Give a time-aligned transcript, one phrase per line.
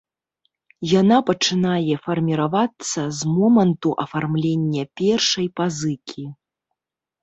[1.01, 6.23] Яна пачынае фарміравацца з моманту афармлення першай пазыкі.